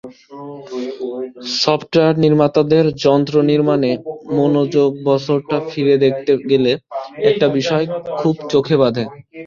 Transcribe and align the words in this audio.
Software 1.61 2.15
নির্মাতাদের 2.25 2.85
যন্ত্র 3.03 3.35
নির্মাণে 3.51 3.91
মনোযোগবছরটা 4.37 5.57
ফিরে 5.69 5.95
দেখতে 6.05 6.31
গেলে 6.51 6.71
একটা 7.29 7.47
বিষয় 7.57 7.85
খুব 8.19 8.35
চোখে 8.51 8.75
বাধে। 8.81 9.03